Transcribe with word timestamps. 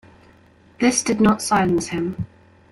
This 0.79 1.03
did 1.03 1.21
not 1.21 1.43
silence 1.43 1.89
him. 1.89 2.25